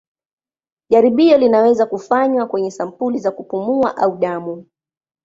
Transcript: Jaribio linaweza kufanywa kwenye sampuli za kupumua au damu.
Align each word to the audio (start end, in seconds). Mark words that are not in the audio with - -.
Jaribio 0.89 1.37
linaweza 1.37 1.85
kufanywa 1.85 2.47
kwenye 2.47 2.71
sampuli 2.71 3.19
za 3.19 3.31
kupumua 3.31 3.97
au 3.97 4.17
damu. 4.17 4.65